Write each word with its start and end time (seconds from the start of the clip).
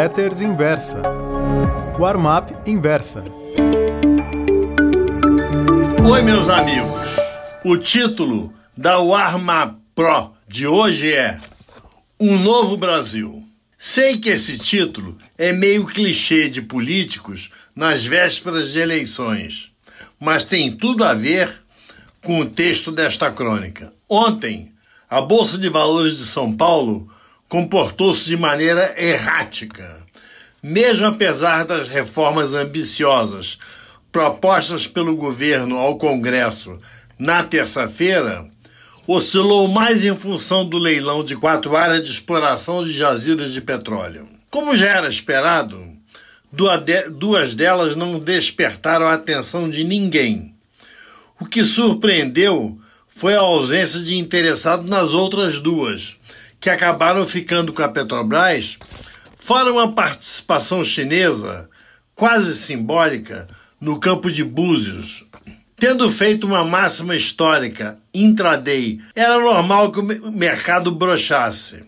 Letters 0.00 0.40
Inversa. 0.40 1.02
Warm-up 1.98 2.54
Inversa. 2.64 3.22
Oi, 6.10 6.22
meus 6.22 6.48
amigos. 6.48 7.16
O 7.66 7.76
título 7.76 8.50
da 8.74 8.98
Warm-up 8.98 9.76
Pro 9.94 10.32
de 10.48 10.66
hoje 10.66 11.12
é 11.12 11.38
Um 12.18 12.38
Novo 12.38 12.78
Brasil. 12.78 13.44
Sei 13.76 14.16
que 14.16 14.30
esse 14.30 14.56
título 14.56 15.18
é 15.36 15.52
meio 15.52 15.84
clichê 15.84 16.48
de 16.48 16.62
políticos 16.62 17.50
nas 17.76 18.02
vésperas 18.02 18.72
de 18.72 18.78
eleições, 18.78 19.70
mas 20.18 20.44
tem 20.44 20.74
tudo 20.74 21.04
a 21.04 21.12
ver 21.12 21.60
com 22.24 22.40
o 22.40 22.48
texto 22.48 22.90
desta 22.90 23.30
crônica. 23.30 23.92
Ontem, 24.08 24.72
a 25.10 25.20
Bolsa 25.20 25.58
de 25.58 25.68
Valores 25.68 26.16
de 26.16 26.24
São 26.24 26.56
Paulo 26.56 27.06
comportou-se 27.50 28.26
de 28.26 28.36
maneira 28.36 28.94
errática. 28.96 29.96
Mesmo 30.62 31.06
apesar 31.06 31.64
das 31.64 31.88
reformas 31.88 32.54
ambiciosas 32.54 33.58
propostas 34.12 34.86
pelo 34.86 35.16
governo 35.16 35.76
ao 35.76 35.98
Congresso 35.98 36.78
na 37.18 37.42
terça-feira, 37.42 38.46
oscilou 39.04 39.66
mais 39.66 40.04
em 40.04 40.14
função 40.14 40.64
do 40.64 40.78
leilão 40.78 41.24
de 41.24 41.34
quatro 41.34 41.76
áreas 41.76 42.04
de 42.06 42.12
exploração 42.12 42.84
de 42.84 42.92
jazidas 42.92 43.52
de 43.52 43.60
petróleo. 43.60 44.28
Como 44.48 44.76
já 44.76 44.90
era 44.90 45.08
esperado, 45.08 45.84
duas 46.52 47.54
delas 47.56 47.96
não 47.96 48.20
despertaram 48.20 49.06
a 49.06 49.14
atenção 49.14 49.68
de 49.68 49.82
ninguém. 49.82 50.54
O 51.40 51.46
que 51.46 51.64
surpreendeu 51.64 52.78
foi 53.08 53.34
a 53.34 53.40
ausência 53.40 53.98
de 53.98 54.16
interessados 54.16 54.88
nas 54.88 55.12
outras 55.12 55.58
duas, 55.58 56.16
que 56.60 56.68
acabaram 56.68 57.26
ficando 57.26 57.72
com 57.72 57.82
a 57.82 57.88
Petrobras, 57.88 58.78
fora 59.36 59.72
uma 59.72 59.92
participação 59.92 60.84
chinesa 60.84 61.70
quase 62.14 62.54
simbólica 62.54 63.48
no 63.80 63.98
campo 63.98 64.30
de 64.30 64.44
Búzios. 64.44 65.24
Tendo 65.78 66.10
feito 66.10 66.46
uma 66.46 66.62
máxima 66.62 67.16
histórica 67.16 67.98
intraday, 68.12 69.00
era 69.14 69.38
normal 69.38 69.90
que 69.90 70.00
o 70.00 70.30
mercado 70.30 70.90
brochasse. 70.90 71.82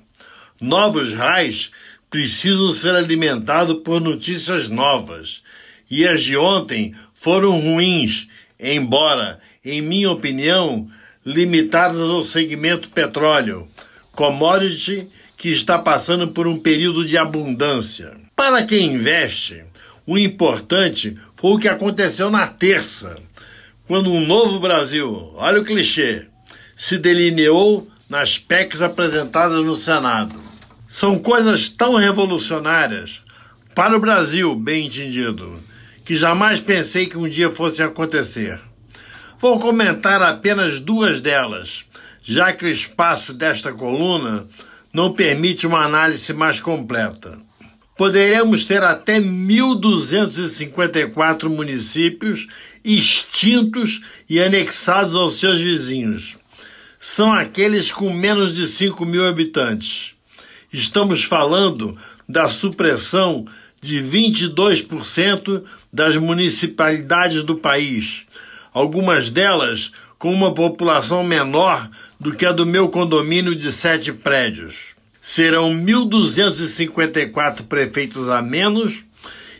Novos 0.59 1.13
raios 1.13 1.71
precisam 2.09 2.73
ser 2.73 2.95
alimentados 2.95 3.83
por 3.83 4.01
notícias 4.01 4.71
novas. 4.71 5.43
E 5.91 6.09
as 6.09 6.23
de 6.23 6.39
ontem 6.39 6.95
foram 7.13 7.61
ruins, 7.61 8.29
embora, 8.59 9.39
em 9.63 9.83
minha 9.83 10.11
opinião, 10.11 10.89
limitadas 11.25 12.09
ao 12.09 12.25
segmento 12.25 12.89
petróleo, 12.89 13.69
commodity 14.13 15.09
que 15.37 15.49
está 15.51 15.79
passando 15.79 16.29
por 16.29 16.47
um 16.47 16.59
período 16.59 17.05
de 17.05 17.19
abundância. 17.19 18.13
Para 18.37 18.65
quem 18.65 18.95
investe, 18.95 19.65
o 20.07 20.17
importante 20.19 21.19
foi 21.37 21.53
o 21.53 21.59
que 21.59 21.69
aconteceu 21.69 22.31
na 22.31 22.47
terça, 22.47 23.17
quando 23.87 24.13
um 24.13 24.25
novo 24.25 24.61
Brasil, 24.61 25.33
olha 25.35 25.61
o 25.61 25.65
clichê, 25.65 26.27
se 26.77 26.99
delineou 26.99 27.89
nas 28.09 28.39
PECs 28.39 28.83
apresentadas 28.83 29.65
no 29.65 29.75
Senado. 29.75 30.35
São 30.89 31.19
coisas 31.19 31.69
tão 31.69 31.97
revolucionárias 31.97 33.23
para 33.75 33.97
o 33.97 34.01
Brasil, 34.01 34.55
bem 34.55 34.87
entendido, 34.87 35.59
que 36.05 36.15
jamais 36.15 36.61
pensei 36.61 37.07
que 37.07 37.17
um 37.17 37.29
dia 37.29 37.51
fossem 37.51 37.85
acontecer. 37.85 38.61
Vou 39.39 39.59
comentar 39.59 40.23
apenas 40.23 40.79
duas 40.79 41.21
delas, 41.21 41.85
já 42.23 42.53
que 42.53 42.65
o 42.65 42.69
espaço 42.69 43.33
desta 43.33 43.73
coluna 43.73 44.47
não 44.93 45.13
permite 45.13 45.67
uma 45.67 45.85
análise 45.85 46.33
mais 46.33 46.61
completa. 46.61 47.41
Poderemos 47.97 48.65
ter 48.65 48.83
até 48.83 49.21
1.254 49.21 51.49
municípios 51.49 52.49
extintos 52.85 54.03
e 54.29 54.41
anexados 54.41 55.15
aos 55.15 55.39
seus 55.39 55.61
vizinhos. 55.61 56.37
São 56.99 57.33
aqueles 57.33 57.93
com 57.93 58.13
menos 58.13 58.53
de 58.55 58.67
5 58.67 59.05
mil 59.05 59.25
habitantes. 59.27 60.15
Estamos 60.73 61.23
falando 61.25 61.97
da 62.29 62.49
supressão 62.49 63.47
de 63.81 63.99
22% 63.99 65.65
das 65.93 66.17
municipalidades 66.17 67.43
do 67.43 67.57
país, 67.57 68.23
algumas 68.73 69.31
delas 69.31 69.91
com 70.19 70.33
uma 70.33 70.55
população 70.55 71.25
menor 71.25 71.91
do 72.23 72.31
que 72.31 72.47
a 72.47 72.53
do 72.53 72.65
meu 72.65 72.89
condomínio 72.89 73.53
de 73.53 73.73
sete 73.73 74.13
prédios. 74.13 74.95
Serão 75.21 75.73
1.254 75.75 77.67
prefeitos 77.67 78.29
a 78.29 78.41
menos 78.41 79.03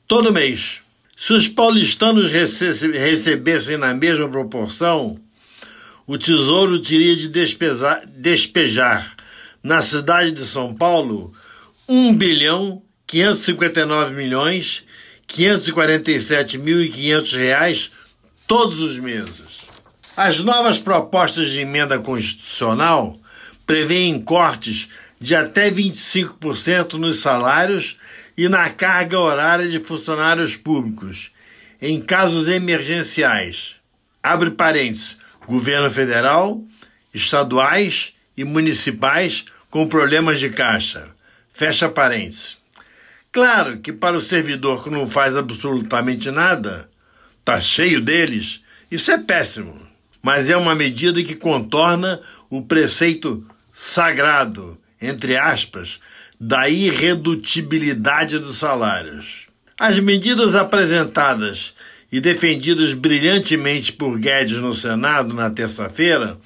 todo 0.07 0.31
mês. 0.31 0.79
Se 1.15 1.33
os 1.33 1.47
paulistanos 1.47 2.31
recebessem 2.31 3.77
na 3.77 3.93
mesma 3.93 4.29
proporção, 4.29 5.19
o 6.05 6.17
Tesouro 6.17 6.81
teria 6.81 7.15
de 7.15 7.27
despesar, 7.27 8.03
despejar 8.07 9.15
na 9.61 9.81
cidade 9.81 10.31
de 10.31 10.45
São 10.45 10.73
Paulo 10.73 11.33
1 11.89 12.15
bilhão 12.15 12.81
559 13.05 14.13
milhões 14.13 14.85
547 15.27 16.57
mil 16.57 16.81
e 16.81 16.89
500 16.89 17.33
reais 17.33 17.91
todos 18.45 18.79
os 18.79 18.97
meses. 18.97 19.67
As 20.15 20.39
novas 20.39 20.79
propostas 20.79 21.49
de 21.49 21.59
emenda 21.59 21.99
constitucional 21.99 23.19
prevêem 23.65 24.19
cortes 24.21 24.87
de 25.19 25.35
até 25.35 25.69
25% 25.71 26.93
nos 26.93 27.19
salários 27.19 27.97
e 28.37 28.47
na 28.47 28.69
carga 28.69 29.19
horária 29.19 29.67
de 29.67 29.79
funcionários 29.79 30.55
públicos, 30.55 31.31
em 31.81 31.99
casos 32.01 32.47
emergenciais. 32.47 33.75
Abre 34.21 34.51
parênteses, 34.51 35.17
governo 35.47 35.89
federal, 35.89 36.63
estaduais 37.13 38.13
e 38.35 38.43
municipais 38.43 39.45
com 39.69 39.87
problemas 39.87 40.39
de 40.39 40.49
caixa. 40.49 41.07
Fecha 41.51 41.89
parênteses. 41.89 42.57
Claro 43.31 43.79
que 43.79 43.91
para 43.91 44.17
o 44.17 44.21
servidor 44.21 44.83
que 44.83 44.89
não 44.89 45.07
faz 45.07 45.35
absolutamente 45.35 46.29
nada, 46.31 46.89
tá 47.43 47.59
cheio 47.61 48.01
deles, 48.01 48.61
isso 48.91 49.11
é 49.11 49.17
péssimo. 49.17 49.79
Mas 50.21 50.49
é 50.49 50.57
uma 50.57 50.75
medida 50.75 51.23
que 51.23 51.35
contorna 51.35 52.21
o 52.49 52.61
preceito 52.61 53.45
sagrado, 53.73 54.77
entre 55.01 55.37
aspas, 55.37 55.99
da 56.39 56.69
irredutibilidade 56.69 58.39
dos 58.39 58.57
salários. 58.57 59.47
As 59.79 59.99
medidas 59.99 60.55
apresentadas 60.55 61.73
e 62.11 62.19
defendidas 62.19 62.93
brilhantemente 62.93 63.91
por 63.91 64.17
Guedes 64.17 64.57
no 64.57 64.73
Senado 64.73 65.33
na 65.33 65.49
terça-feira 65.49 66.37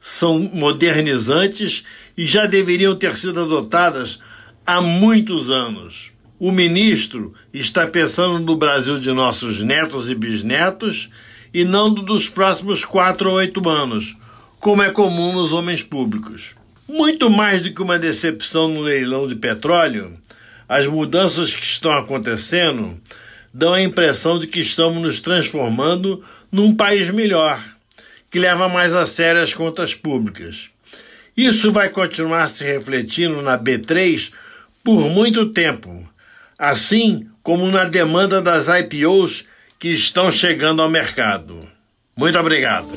são 0.00 0.38
modernizantes 0.38 1.84
e 2.16 2.24
já 2.24 2.46
deveriam 2.46 2.94
ter 2.94 3.16
sido 3.16 3.40
adotadas 3.40 4.20
há 4.64 4.80
muitos 4.80 5.50
anos. 5.50 6.12
O 6.38 6.50
ministro 6.50 7.34
está 7.52 7.86
pensando 7.86 8.38
no 8.38 8.56
Brasil 8.56 8.98
de 8.98 9.12
nossos 9.12 9.62
netos 9.62 10.08
e 10.08 10.14
bisnetos 10.14 11.10
e 11.52 11.64
não 11.64 11.92
dos 11.92 12.28
próximos 12.28 12.84
quatro 12.84 13.30
ou 13.30 13.36
oito 13.36 13.68
anos, 13.68 14.16
como 14.58 14.82
é 14.82 14.90
comum 14.90 15.34
nos 15.34 15.52
homens 15.52 15.82
públicos. 15.82 16.54
Muito 16.92 17.30
mais 17.30 17.62
do 17.62 17.72
que 17.72 17.80
uma 17.80 18.00
decepção 18.00 18.66
no 18.66 18.80
leilão 18.80 19.28
de 19.28 19.36
petróleo, 19.36 20.18
as 20.68 20.88
mudanças 20.88 21.54
que 21.54 21.62
estão 21.62 21.92
acontecendo 21.92 23.00
dão 23.54 23.72
a 23.72 23.80
impressão 23.80 24.40
de 24.40 24.48
que 24.48 24.58
estamos 24.58 25.00
nos 25.00 25.20
transformando 25.20 26.24
num 26.50 26.74
país 26.74 27.08
melhor, 27.08 27.62
que 28.28 28.40
leva 28.40 28.68
mais 28.68 28.92
a 28.92 29.06
sério 29.06 29.40
as 29.40 29.54
contas 29.54 29.94
públicas. 29.94 30.70
Isso 31.36 31.70
vai 31.70 31.90
continuar 31.90 32.50
se 32.50 32.64
refletindo 32.64 33.40
na 33.40 33.56
B3 33.56 34.32
por 34.82 35.08
muito 35.08 35.46
tempo, 35.50 36.04
assim 36.58 37.28
como 37.40 37.70
na 37.70 37.84
demanda 37.84 38.42
das 38.42 38.66
IPOs 38.66 39.44
que 39.78 39.90
estão 39.90 40.32
chegando 40.32 40.82
ao 40.82 40.90
mercado. 40.90 41.60
Muito 42.16 42.36
obrigado. 42.36 42.88